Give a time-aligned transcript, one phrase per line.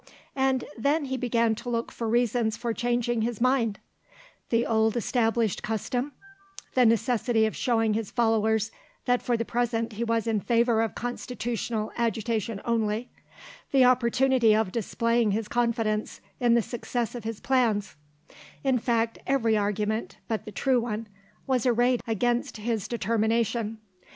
[0.35, 3.77] And then he began to look for reasons for changing his mind:
[4.49, 6.11] the old established custom;
[6.73, 8.71] the necessity of showing his followers
[9.05, 13.11] that for the present he was in favour of constitutional agitation only;
[13.71, 17.95] the opportunity of displaying his confidence in the success of his plans;
[18.63, 21.05] in fact, every argument, but the true one,
[21.45, 23.77] was arrayed against his determination.